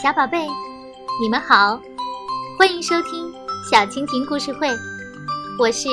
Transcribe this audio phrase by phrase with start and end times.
[0.00, 0.46] 小宝贝，
[1.20, 1.82] 你们好，
[2.56, 3.34] 欢迎收听
[3.68, 4.68] 小蜻蜓故事会，
[5.58, 5.88] 我是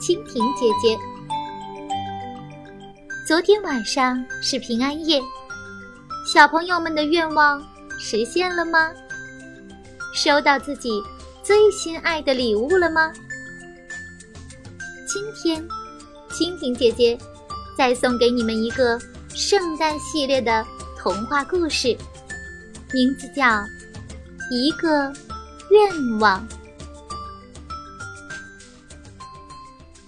[0.00, 0.98] 蜻蜓姐姐。
[3.28, 5.20] 昨天晚上是平安夜，
[6.32, 7.62] 小朋友们的愿望
[7.98, 8.90] 实现了吗？
[10.14, 11.02] 收到自己
[11.42, 13.12] 最心爱的礼物了吗？
[15.06, 15.62] 今天，
[16.30, 17.18] 蜻蜓姐姐
[17.76, 18.98] 再送给你们一个
[19.34, 20.64] 圣诞系列的
[20.98, 21.94] 童话故事。
[22.92, 23.44] 名字叫
[24.50, 25.12] 《一个
[25.70, 26.46] 愿望》。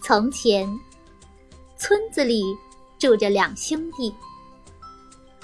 [0.03, 0.69] 从前，
[1.79, 2.43] 村子里
[2.99, 4.13] 住着两兄弟，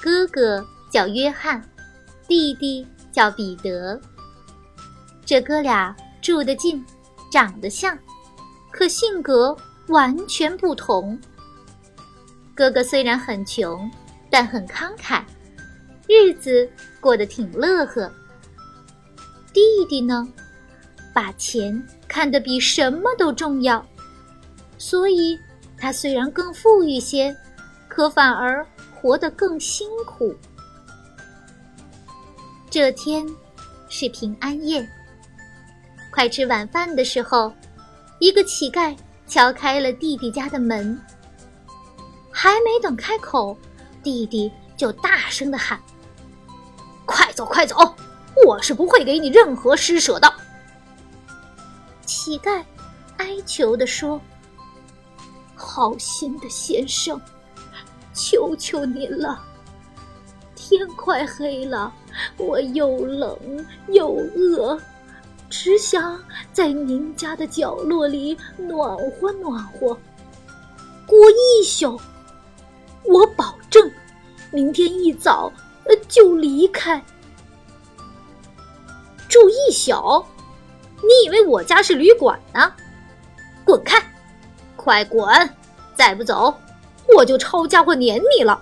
[0.01, 1.63] 哥哥叫约翰，
[2.27, 4.01] 弟弟叫彼得。
[5.25, 6.85] 这哥俩住得近，
[7.31, 7.97] 长得像，
[8.73, 11.17] 可性格完全不同。
[12.53, 13.89] 哥哥虽然很穷，
[14.29, 15.23] 但很慷慨。
[16.09, 16.69] 日子
[17.01, 18.11] 过得挺乐呵。
[19.53, 20.27] 弟弟呢，
[21.15, 23.85] 把钱看得比什么都重要，
[24.79, 25.39] 所以
[25.77, 27.37] 他虽然更富裕些，
[27.89, 30.35] 可反而活得更辛苦。
[32.71, 33.27] 这天
[33.89, 34.87] 是平安夜，
[36.11, 37.53] 快吃晚饭的时候，
[38.19, 40.99] 一个乞丐敲开了弟弟家的门。
[42.31, 43.59] 还没等开口，
[44.03, 45.81] 弟弟就大声的喊。
[47.39, 47.95] 走，快走！
[48.45, 50.35] 我是不会给你任何施舍的。”
[52.05, 52.65] 乞丐
[53.19, 54.21] 哀求地说
[55.55, 57.21] ，“好心的先生，
[58.13, 59.41] 求求您了！
[60.57, 61.93] 天快黑了，
[62.37, 63.39] 我又冷
[63.87, 64.77] 又饿，
[65.49, 66.21] 只想
[66.53, 69.97] 在您家的角落里暖和暖和。
[71.07, 72.01] 过一宿，
[73.05, 73.89] 我保证，
[74.51, 75.53] 明天一早。”
[76.07, 77.03] 就离开，
[79.39, 80.25] 住一宿？
[81.01, 82.73] 你以为我家是旅馆呢？
[83.65, 84.03] 滚开！
[84.75, 85.29] 快滚！
[85.95, 86.53] 再不走，
[87.17, 88.61] 我就抄家伙撵你了。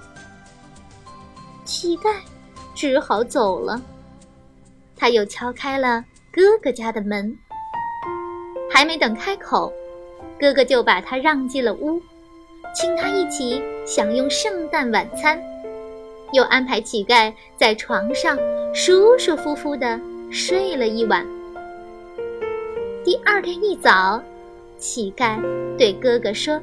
[1.64, 2.14] 乞丐
[2.74, 3.80] 只好走了。
[4.94, 7.34] 他又敲开了哥哥家的门，
[8.70, 9.72] 还没等开口，
[10.38, 12.02] 哥哥就把他让进了屋，
[12.74, 15.42] 请他一起享用圣诞晚餐。
[16.32, 18.36] 又安排乞丐在床上
[18.74, 19.98] 舒舒服服的
[20.30, 21.26] 睡了一晚。
[23.04, 24.22] 第二天一早，
[24.78, 25.40] 乞丐
[25.76, 26.54] 对哥哥说：“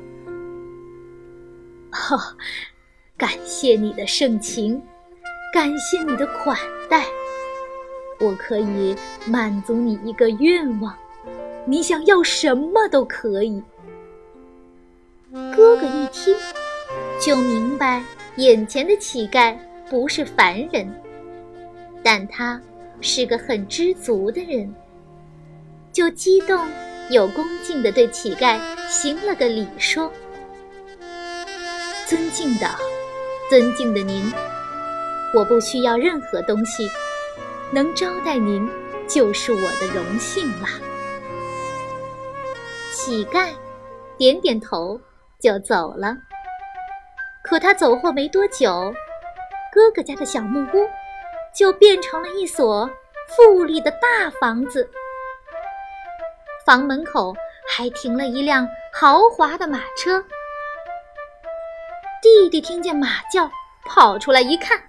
[1.92, 2.20] 哦，
[3.18, 4.82] 感谢你的盛情，
[5.54, 6.58] 感谢你的款
[6.90, 7.06] 待，
[8.20, 10.94] 我可以满足你一个愿望，
[11.66, 13.62] 你想要什么都可以。”
[15.56, 16.36] 哥哥一听，
[17.20, 18.04] 就明白。
[18.38, 19.56] 眼前的乞丐
[19.90, 20.92] 不是凡人，
[22.04, 22.60] 但他
[23.02, 24.74] 是个很知足的人，
[25.92, 26.68] 就激动
[27.10, 30.12] 又恭敬地对乞丐行了个礼，说
[32.08, 32.68] ：“尊敬的，
[33.50, 34.32] 尊敬的您，
[35.34, 36.90] 我不需要任何东西，
[37.72, 38.70] 能招待您
[39.08, 40.68] 就是我的荣幸了。”
[42.94, 43.50] 乞丐
[44.18, 45.00] 点点头，
[45.40, 46.16] 就走了。
[47.44, 48.94] 可他走后没多久，
[49.74, 50.88] 哥哥家的小木屋
[51.56, 52.90] 就变成了一所
[53.28, 54.90] 富丽的大房子。
[56.66, 57.36] 房门口
[57.70, 60.24] 还停了一辆豪华的马车。
[62.22, 63.50] 弟弟听见马叫，
[63.86, 64.82] 跑出来一看，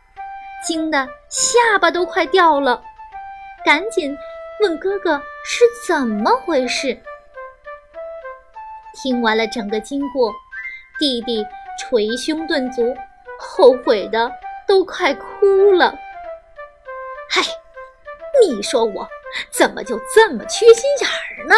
[0.67, 2.83] 惊得下巴都快掉了，
[3.65, 4.17] 赶紧
[4.61, 6.97] 问哥哥是怎么回事。
[9.03, 10.33] 听完了整个经过，
[10.99, 11.45] 弟弟。
[11.77, 12.95] 捶胸顿足，
[13.37, 14.31] 后悔的
[14.65, 15.93] 都快哭了。
[17.35, 17.43] 嗨，
[18.41, 19.09] 你说我
[19.51, 21.57] 怎么就这么缺心眼儿呢？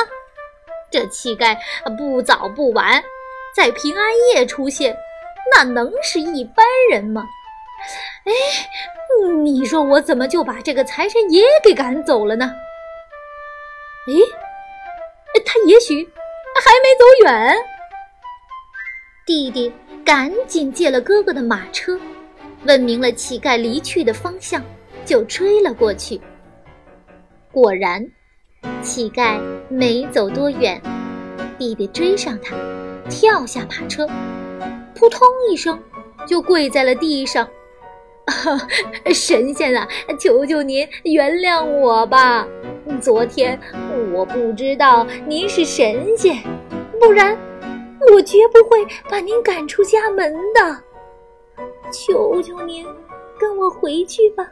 [0.91, 1.54] 这乞丐
[1.98, 3.05] 不早不晚，
[3.55, 4.96] 在平安夜出现，
[5.55, 7.26] 那能是一般人吗？
[8.25, 8.32] 哎，
[9.43, 12.50] 你说我怎么就把这个财神爷给赶走了呢？
[14.08, 16.02] 哎，他也许
[16.64, 17.55] 还没走远。
[19.26, 19.70] 弟弟。
[20.06, 21.99] 赶紧借了哥哥的马车，
[22.62, 24.64] 问明了乞丐离去的方向，
[25.06, 26.20] 就追了过去。
[27.50, 28.06] 果然，
[28.82, 30.79] 乞丐没走多远，
[31.56, 32.55] 弟弟追上他，
[33.08, 34.06] 跳下马车，
[34.94, 35.81] 扑通一声
[36.26, 37.49] 就跪在了地上。
[39.14, 39.88] 神仙啊，
[40.19, 42.47] 求求您原谅我吧！
[43.00, 43.59] 昨天
[44.12, 46.37] 我不知道您是神仙，
[47.00, 47.38] 不然。
[48.12, 50.82] 我绝不会把您赶出家门的，
[51.93, 52.87] 求求您
[53.38, 54.49] 跟我回去吧，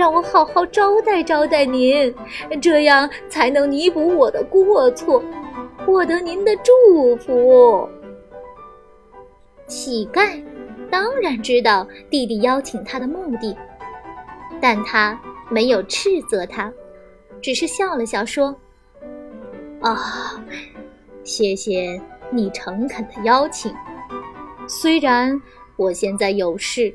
[0.00, 2.14] 让我好好招待招待您，
[2.58, 5.22] 这样才能弥补我的过错，
[5.84, 7.86] 获得您的祝福。”
[9.68, 10.42] 乞丐
[10.90, 13.54] 当然知道弟弟邀请他的目的，
[14.58, 15.20] 但他
[15.50, 16.72] 没有斥责他，
[17.42, 18.56] 只是笑了笑说
[19.84, 20.42] ：“啊，
[21.22, 22.00] 谢谢
[22.30, 23.70] 你诚恳的邀请。
[24.66, 25.38] 虽然
[25.76, 26.90] 我现在有事，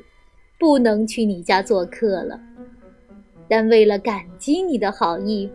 [0.58, 2.40] 不能去你家做客了，
[3.48, 5.50] 但为了感激你的好意，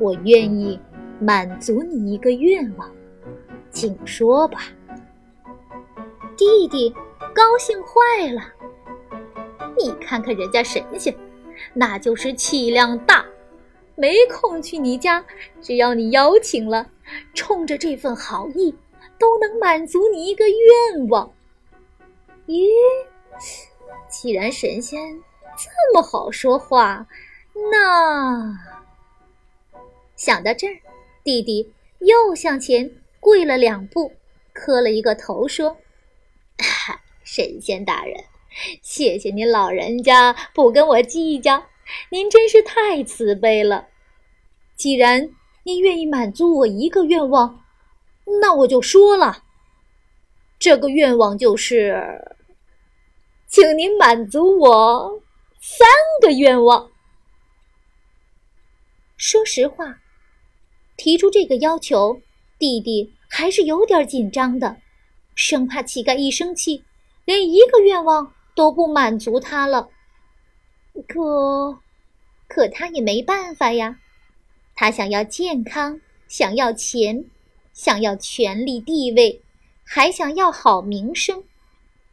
[0.00, 0.78] 我愿意
[1.20, 2.90] 满足你一个愿望，
[3.70, 4.62] 请说吧。”
[6.36, 6.92] 弟弟
[7.32, 8.42] 高兴坏了。
[9.76, 11.14] 你看看人家神仙，
[11.72, 13.24] 那就是气量大，
[13.94, 15.24] 没空去你家。
[15.60, 16.88] 只要你邀请了，
[17.34, 18.74] 冲着这份好意，
[19.18, 21.32] 都能满足你一个愿望。
[22.46, 22.68] 咦，
[24.08, 25.00] 既然神仙
[25.56, 27.06] 这么好说话，
[27.72, 28.58] 那……
[30.16, 30.76] 想到这儿，
[31.22, 32.90] 弟弟又向前
[33.20, 34.12] 跪了两步，
[34.52, 35.76] 磕了一个头，说。
[37.24, 38.22] 神仙大人，
[38.80, 41.64] 谢谢您老人家不跟我计较，
[42.10, 43.88] 您真是太慈悲了。
[44.76, 45.30] 既然
[45.64, 47.64] 您愿意满足我一个愿望，
[48.40, 49.42] 那我就说了。
[50.58, 52.36] 这个愿望就是，
[53.48, 55.20] 请您满足我
[55.66, 55.88] 三
[56.20, 56.90] 个愿望。
[59.16, 59.98] 说实话，
[60.94, 62.20] 提出这个要求，
[62.58, 64.76] 弟弟还是有点紧张的，
[65.34, 66.84] 生怕乞丐一生气。
[67.24, 69.88] 连一个愿望都不满足他了，
[71.08, 71.80] 可，
[72.46, 73.98] 可他也没办法呀。
[74.74, 77.24] 他想要健康，想要钱，
[77.72, 79.40] 想要权力地位，
[79.82, 81.42] 还想要好名声。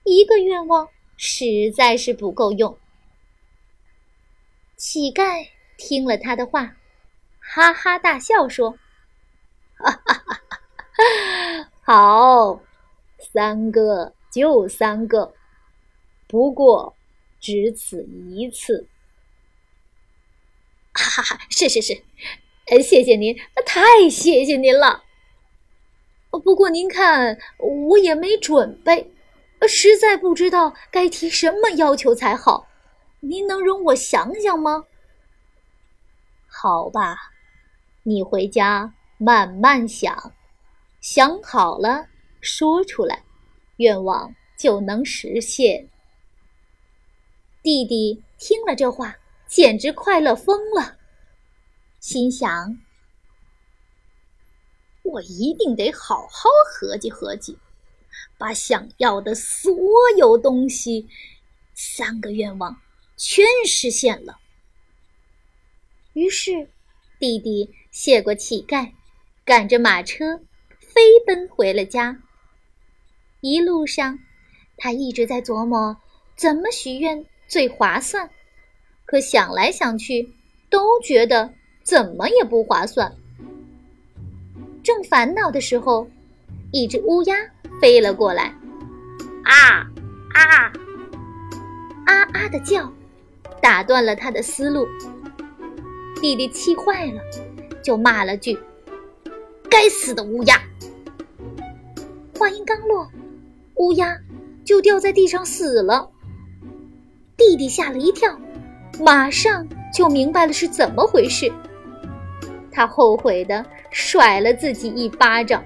[0.05, 0.87] 一个愿望
[1.17, 2.77] 实在是不够用。
[4.81, 5.47] 乞丐
[5.77, 6.75] 听了他的话，
[7.39, 8.71] 哈哈大笑说
[9.77, 12.59] ：“哈哈哈哈好，
[13.31, 15.35] 三个。”就三个，
[16.25, 16.95] 不过
[17.39, 18.87] 只此一次。
[20.93, 22.01] 哈哈，是是是，
[22.67, 25.03] 呃，谢谢您，太谢谢您了。
[26.29, 29.11] 不过您看，我也没准备，
[29.67, 32.69] 实在不知道该提什么要求才好。
[33.23, 34.85] 您能容我想想吗？
[36.47, 37.31] 好吧，
[38.03, 40.33] 你回家慢慢想，
[40.99, 42.07] 想好了
[42.41, 43.23] 说出来。
[43.77, 45.87] 愿望就能实现。
[47.63, 49.15] 弟弟听了这话，
[49.47, 50.97] 简直快乐疯了，
[51.99, 52.79] 心想
[55.03, 57.57] ：“我一定得好好合计合计，
[58.37, 59.71] 把想要的所
[60.17, 61.07] 有东西，
[61.73, 62.81] 三个愿望
[63.23, 64.39] 全实现了。”
[66.13, 66.67] 于是，
[67.19, 68.91] 弟弟谢过乞丐，
[69.45, 70.37] 赶着马车
[70.79, 72.17] 飞奔回了家。
[73.41, 74.17] 一路上，
[74.75, 75.95] 他一直在琢磨
[76.35, 78.27] 怎么许愿最划算，
[79.05, 80.33] 可想来想去，
[80.69, 81.53] 都觉得
[81.83, 83.15] 怎么也不划算。
[84.83, 86.09] 正烦恼的时候，
[86.71, 87.35] 一只乌鸦
[87.79, 88.45] 飞了过来，
[89.43, 89.85] 啊
[90.33, 90.73] 啊
[92.05, 92.91] 啊啊的叫，
[93.61, 94.87] 打断了他的思路。
[96.21, 97.21] 弟弟气坏了，
[97.83, 98.57] 就骂了句
[99.69, 100.61] ：“该死的乌鸦！”
[102.37, 103.07] 话音刚落。
[103.75, 104.15] 乌鸦
[104.63, 106.07] 就掉在地上死了，
[107.35, 108.39] 弟弟吓了一跳，
[108.99, 111.51] 马上就明白了是怎么回事。
[112.71, 115.63] 他后悔的甩了自己一巴掌：“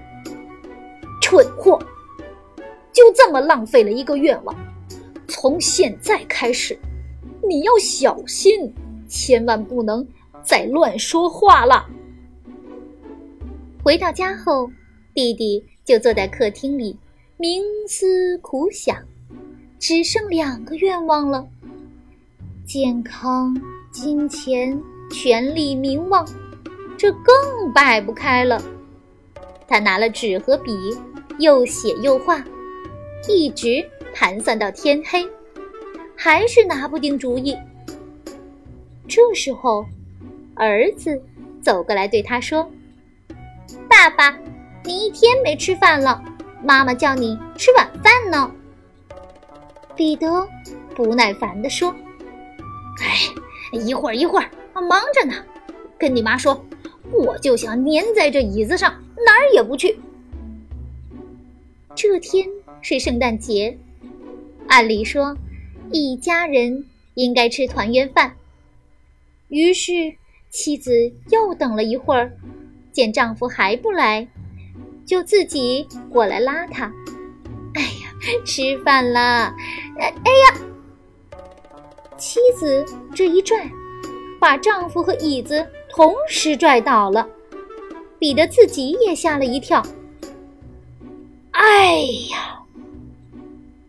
[1.20, 1.78] 蠢货，
[2.90, 4.56] 就这么浪费了一个愿望！
[5.28, 6.78] 从现在开始，
[7.48, 8.72] 你要小心，
[9.08, 10.06] 千万不能
[10.42, 11.86] 再乱说话了。”
[13.82, 14.70] 回到家后，
[15.14, 16.96] 弟弟就坐在客厅里。
[17.38, 18.96] 冥思苦想，
[19.78, 21.46] 只剩两个愿望了：
[22.64, 23.54] 健康、
[23.90, 24.80] 金钱、
[25.12, 26.26] 权力、名望，
[26.96, 28.62] 这更摆不开了。
[29.68, 30.96] 他拿了纸和笔，
[31.38, 32.42] 又写又画，
[33.28, 35.28] 一直盘算到天黑，
[36.16, 37.56] 还是拿不定主意。
[39.06, 39.86] 这时候，
[40.54, 41.22] 儿子
[41.60, 42.68] 走过来对他说
[43.88, 44.36] ：“爸爸，
[44.84, 46.22] 你一天没吃饭了。”
[46.64, 48.50] 妈妈叫你吃晚饭呢。
[49.94, 50.48] 彼得
[50.94, 51.94] 不耐烦地说
[53.00, 55.34] ：“哎，一会儿一会儿，忙着呢。
[55.98, 56.64] 跟你妈说，
[57.12, 58.92] 我就想粘在这椅子上，
[59.24, 59.98] 哪儿也不去。”
[61.94, 62.46] 这天
[62.82, 63.78] 是圣诞节，
[64.66, 65.36] 按理说，
[65.92, 68.36] 一家人应该吃团圆饭，
[69.48, 69.92] 于是
[70.50, 72.32] 妻子又等了一会儿，
[72.92, 74.26] 见丈夫还不来，
[75.04, 76.92] 就自己过来拉他。
[77.74, 78.12] 哎呀，
[78.44, 79.54] 吃饭啦！
[79.98, 80.60] 哎哎呀！
[82.16, 83.70] 妻子这一拽，
[84.40, 87.28] 把丈夫和椅子同时拽倒了，
[88.18, 89.82] 彼得自己也吓了一跳。
[91.50, 91.96] 哎
[92.30, 92.62] 呀，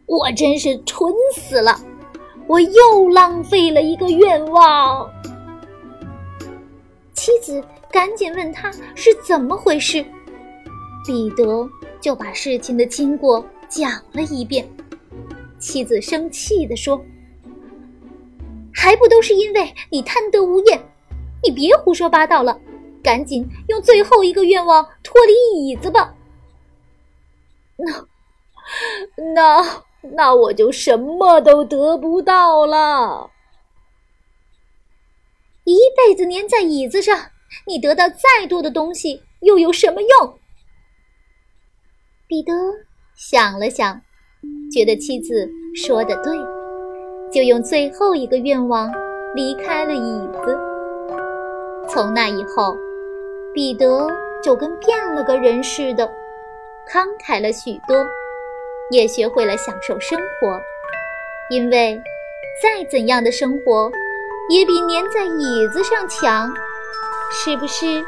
[0.06, 1.80] 我真是蠢死了！
[2.48, 5.08] 我又浪费了一个愿望。
[7.14, 10.04] 妻子赶紧问他是怎么回事，
[11.06, 14.68] 彼得就把事情的经过讲了一遍。
[15.60, 17.00] 妻子生气地说。
[18.80, 20.80] 还不都是因为你贪得无厌？
[21.44, 22.62] 你别胡说八道了，
[23.02, 25.34] 赶紧用最后一个愿望脱离
[25.66, 26.14] 椅子吧。
[27.76, 28.06] 那，
[29.34, 29.84] 那，
[30.14, 33.32] 那我就什么都得不到了。
[35.64, 37.32] 一辈子粘在椅子上，
[37.66, 40.40] 你得到再多的东西又有什么用？
[42.28, 42.54] 彼得
[43.16, 44.02] 想了想，
[44.72, 46.38] 觉得妻子说的对。
[47.30, 48.90] 就用最后一个愿望
[49.36, 50.58] 离开了椅子。
[51.90, 52.74] 从那以后，
[53.54, 54.08] 彼得
[54.42, 56.10] 就跟变了个人似的，
[56.90, 58.06] 慷慨了许多，
[58.90, 60.62] 也学会了享受生活。
[61.50, 62.02] 因为
[62.62, 63.90] 再怎样的生活，
[64.50, 66.54] 也比粘在椅子上强，
[67.32, 68.04] 是不是？